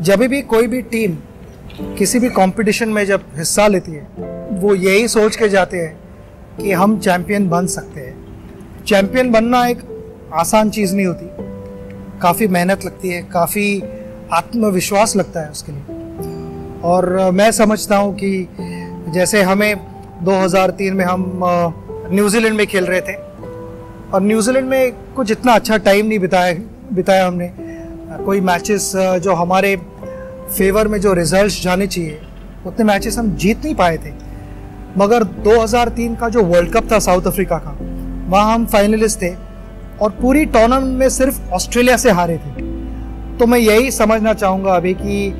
[0.00, 1.16] जब भी कोई भी टीम
[1.98, 4.08] किसी भी कंपटीशन में जब हिस्सा लेती है,
[4.52, 5.98] वो यही सोच के जाते हैं
[6.60, 8.24] कि हम चैम्पियन बन सकते हैं।
[8.84, 9.78] चैम्पियन बनना एक
[10.34, 11.26] आसान चीज़ नहीं होती।
[12.20, 13.82] काफ़ी मेहनत लगती है, काफ़ी
[14.32, 15.82] आत्मविश्वास लगता है उसके लिए।
[16.84, 18.48] और मैं समझता हूँ कि
[19.08, 19.76] जैसे हमें
[20.24, 21.40] 2003 में हम
[22.10, 23.14] न्यूजीलैंड में खेल रहे थे
[24.12, 26.54] और न्यूजीलैंड में कुछ इतना अच्छा टाइम नहीं बिताया
[26.92, 27.63] बिताया हमने।
[28.16, 29.76] कोई मैचेस जो हमारे
[30.48, 32.20] फेवर में जो रिजल्ट्स जाने चाहिए,
[32.66, 34.12] उतने मैचेस हम जीत नहीं पाए थे।
[34.98, 37.76] मगर 2003 का जो वर्ल्ड कप था साउथ अफ्रीका का,
[38.30, 39.30] वहाँ हम फाइनलिस्ट थे
[40.00, 42.62] और पूरी टूर्नामेंट में सिर्फ़ ऑस्ट्रेलिया से हारे थे।
[43.38, 45.30] तो मैं यही समझना चाहूँगा अभी कि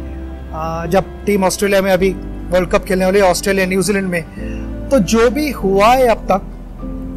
[0.92, 2.10] जब टीम ऑस्ट्रेलिया में अभी
[2.50, 6.50] वर्ल्ड कप खेलने वाली ऑस्ट्रेलिया न्यूजीलैंड में तो जो भी हुआ है अब तक,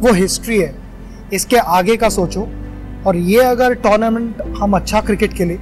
[0.02, 0.74] वो हिस्ट्री है।
[1.32, 2.46] इसके आगे का सोचो।
[3.08, 5.54] और ये अगर टूर्नामेंट हम अच्छा क्रिकेट खेले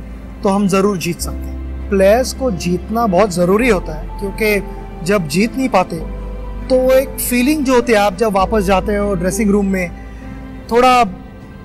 [0.43, 5.29] तो हम ज़रूर जीत सकते हैं। प्लेयर्स को जीतना बहुत ज़रूरी होता है, क्योंकि जब
[5.29, 5.97] जीत नहीं पाते
[6.69, 9.91] तो एक फीलिंग जो होती है, आप जब वापस जाते हो ड्रेसिंग रूम में,
[10.71, 11.05] थोड़ा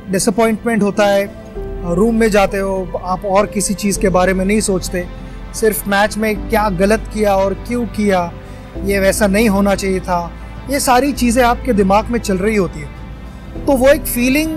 [0.09, 4.59] डिसअपॉइंटमेंट होता है रूम में जाते हो, आप और किसी चीज़ के बारे में नहीं
[4.61, 5.05] सोचते,
[5.55, 8.31] सिर्फ़ मैच में क्या गलत किया और क्यों किया,
[8.85, 10.19] ये वैसा नहीं होना चाहिए था।
[10.69, 14.51] ये सारी चीज़ें आपके दिमाग में चल रही होती है। तो वो एक फीलिंग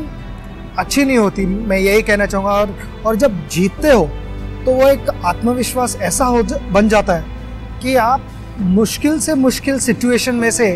[0.78, 2.74] अच्छी नहीं होती, मैं यही कहना चाहूँगा। और
[3.06, 4.04] और जब जीतते हो
[4.64, 7.24] तो वो एक आत्मविश्वास ऐसा हो बन जाता है
[7.82, 8.26] कि आप
[8.60, 10.70] मुश्किल से मुश्किल सिचुएशन में से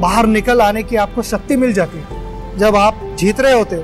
[0.00, 3.82] बाहर निकल आने की आपको शक्ति मिल जाती है। जब आप जीत रहे होते हो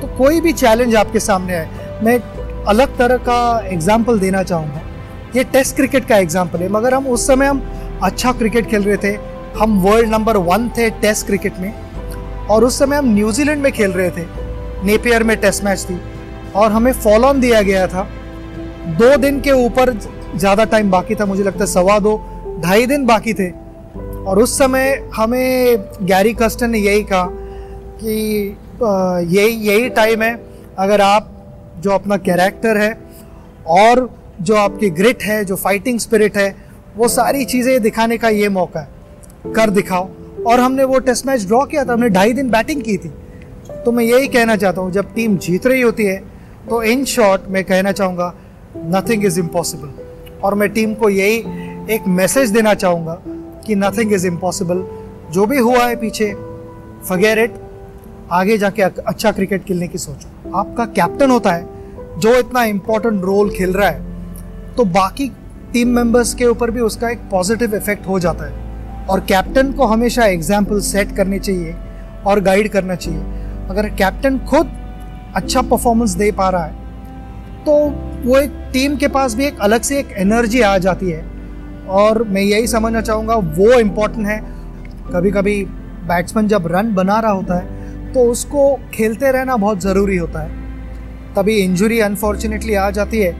[0.00, 2.18] तो कोई भी चैलेंज आपके सामने आए। मैं
[2.68, 4.82] अलग तरह का एग्ज़ाम्पल देना चाहूँगा।
[5.36, 7.62] ये टेस्ट क्रिकेट का एग्ज़ाम्पल है। मगर हम उस समय हम
[8.02, 9.12] अच्छा क्रिकेट खेल रहे थे।
[9.58, 11.72] हम वर्ल्ड नंबर वन थे टेस्ट क्रिकेट में।
[12.46, 14.24] और उस समय हम न्यूजीलैंड में खेल रहे थे।
[14.84, 16.00] नेपियर में टेस्ट मैच थी।
[16.56, 18.02] और हमें फॉल ऑन दिया गया था।
[18.98, 19.92] दो दिन के ऊपर
[20.36, 22.16] ज़्यादा टाइम बाकी था, मुझे लगता है सवा दो,
[22.60, 23.50] ढाई दिन बाकी थे।
[24.20, 27.28] और उस समय हमें गैरी कस्टन ने यही कहा
[28.02, 28.56] कि
[29.30, 30.34] यही यही टाइम है।
[30.78, 31.30] अगर आप
[31.80, 32.92] जो अपना कैरेक्टर है
[33.68, 34.08] और
[34.40, 36.54] जो आपकी ग्रिट है, जो फाइटिंग स्पिरिट है,
[36.96, 40.08] वो सारी चीज़ें दिखाने का ये मौका है। कर दिखाओ।
[40.46, 43.12] और हमने वो टेस्ट मैच ड्रॉ किया था, हमने ढाई दिन बैटिंग की थी।
[43.84, 46.18] तो मैं यही कहना चाहता हूँ, जब टीम जीत रही होती है
[46.68, 48.32] तो इन शॉर्ट मैं कहना चाहूँगा
[48.76, 49.90] नथिंग इज़ इम्पॉसिबल
[50.44, 51.36] और मैं टीम को यही
[51.94, 53.14] एक मैसेज देना चाहूँगा
[53.66, 54.84] कि नथिंग इज़ इम्पॉसिबल
[55.32, 56.32] जो भी हुआ है पीछे
[57.08, 57.54] फगेर इट
[58.32, 61.66] आगे जाके अच्छा क्रिकेट खेलने की सोचो। आपका कैप्टन होता है,
[62.18, 65.28] जो इतना इम्पोर्टेंट रोल खेल रहा है तो बाकी
[65.72, 69.86] टीम मेंबर्स के ऊपर भी उसका एक पॉजिटिव इफ़ेक्ट हो जाता है। और कैप्टन को
[69.86, 71.74] हमेशा एग्ज़ाम्पल सेट करनी चाहिए
[72.26, 73.20] और गाइड करना चाहिए।
[73.70, 74.70] अगर कैप्टन खुद
[75.36, 76.78] अच्छा परफॉर्मेंस दे पा रहा है
[77.64, 77.72] तो
[78.24, 81.24] वो एक टीम के पास भी एक अलग से एक एनर्जी आ जाती है।
[81.90, 84.38] और मैं यही समझना चाहूँगा, वो इम्पोर्टेंट है।
[85.12, 85.62] कभी कभी
[86.08, 88.64] बैट्समैन जब रन बना रहा होता है तो उसको
[88.94, 93.32] खेलते रहना बहुत ज़रूरी होता है। तभी इंजुरी अनफॉर्चुनेटली आ जाती है।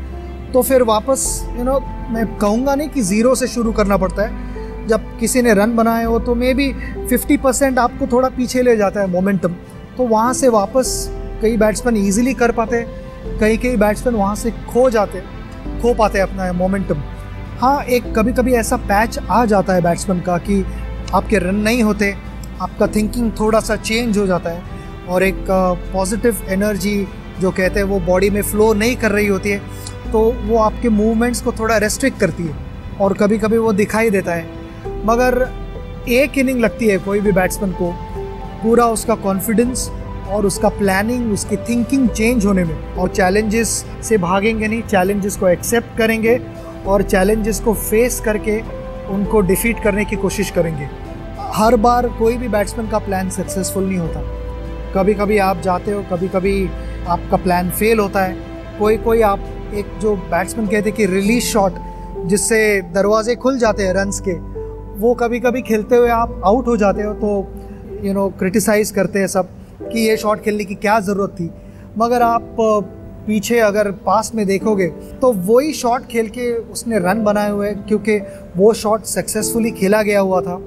[0.52, 1.24] तो फिर वापस
[1.58, 1.78] यू नो
[2.10, 6.04] मैं कहूँगा नहीं कि ज़ीरो से शुरू करना पड़ता है। जब किसी ने रन बनाए
[6.04, 6.72] हो तो मे बी
[7.08, 9.54] फिफ्टी परसेंट आपको थोड़ा पीछे ले जाता है मोमेंटम
[10.00, 10.90] तो वहाँ से वापस
[11.42, 12.80] कई बैट्समैन ईजिली कर पाते,
[13.40, 15.20] कई कई बैट्समैन वहाँ से खो जाते,
[15.82, 17.02] खो पाते अपना मोमेंटम
[17.60, 20.64] हाँ एक कभी कभी ऐसा पैच आ जाता है बैट्समैन का कि
[21.14, 22.14] आपके रन नहीं होते,
[22.60, 24.62] आपका थिंकिंग थोड़ा सा चेंज हो जाता है
[25.08, 25.44] और एक
[25.92, 26.96] पॉजिटिव एनर्जी
[27.40, 29.58] जो कहते हैं वो बॉडी में फ्लो नहीं कर रही होती है
[30.12, 32.56] तो वो आपके मूवमेंट्स को थोड़ा रेस्ट्रिक्ट करती है
[33.00, 35.48] और कभी कभी वो दिखाई देता है। मगर
[36.08, 37.94] एक इनिंग लगती है कोई भी बैट्समैन को
[38.62, 39.88] पूरा उसका कॉन्फिडेंस
[40.30, 43.68] और उसका प्लानिंग उसकी थिंकिंग चेंज होने में। और चैलेंजेस
[44.02, 46.40] से भागेंगे नहीं चैलेंजेस को एक्सेप्ट करेंगे
[46.86, 48.60] और चैलेंजेस को फेस करके
[49.08, 50.88] उनको डिफीट करने की कोशिश करेंगे।
[51.52, 54.20] हर बार कोई भी बैट्समैन का प्लान सक्सेसफुल नहीं होता।
[54.94, 56.68] कभी कभी आप जाते हो कभी कभी
[57.08, 58.36] आपका प्लान फेल होता है।
[58.78, 59.40] कोई कोई आप,
[59.74, 61.74] एक जो बैट्समैन कहते हैं कि रिलीज़ शॉट
[62.26, 62.60] जिससे
[62.94, 64.32] दरवाजे खुल जाते हैं रन्स के,
[65.00, 67.42] वो कभी कभी खेलते हुए आप आउट हो जाते हो तो
[68.04, 69.48] यू नो क्रिटिसाइज़ करते हैं सब
[69.82, 71.50] कि ये शॉट खेलने की क्या ज़रूरत थी।
[71.98, 72.56] मगर आप
[73.26, 74.86] पीछे अगर पास में देखोगे
[75.20, 78.18] तो वही शॉट खेल के उसने रन बनाए हुए क्योंकि
[78.56, 80.60] वो शॉट सक्सेसफुली खेला गया हुआ था।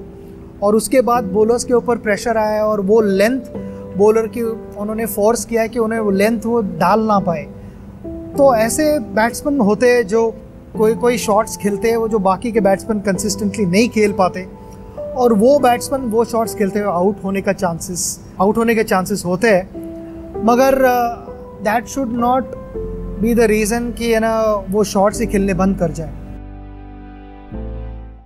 [0.62, 3.40] और उसके बाद बॉलर्स के ऊपर प्रेशर आया और वो लेंथ
[3.96, 7.42] बॉलर की, उन्होंने फोर्स किया कि उन्हें वो लेंथ वो डाल ना पाए।
[8.38, 10.30] तो ऐसे बैट्समैन होते हैं जो
[10.76, 14.46] कोई कोई शॉट्स खेलते हैं, वो जो बाकी के बैट्समैन कंसिस्टेंटली नहीं खेल पाते।
[15.16, 19.22] और वो बैट्समैन वो शॉट्स खेलते हुए आउट होने का चांसेस आउट होने के चांसेस
[19.24, 20.78] होते हैं। मगर
[21.62, 22.54] that should not
[23.20, 26.12] be the reason कि, है ना, वो शॉट्स ही खेलने बंद कर जाए।